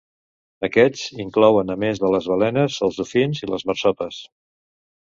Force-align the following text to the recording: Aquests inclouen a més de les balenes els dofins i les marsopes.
Aquests 0.67 1.03
inclouen 1.25 1.75
a 1.75 1.77
més 1.85 2.01
de 2.05 2.11
les 2.17 2.31
balenes 2.33 2.79
els 2.89 2.99
dofins 3.03 3.47
i 3.47 3.53
les 3.53 3.71
marsopes. 3.73 4.25